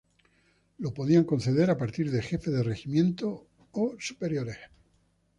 Lo 0.79 0.95
podían 0.95 1.25
conceder 1.25 1.69
a 1.69 1.77
partir 1.77 2.09
de 2.09 2.23
jefe 2.23 2.49
de 2.49 2.63
regimientos 2.63 3.41
o 3.71 3.93
superiores. 3.99 4.57